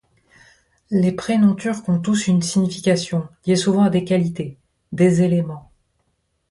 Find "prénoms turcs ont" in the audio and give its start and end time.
1.11-1.99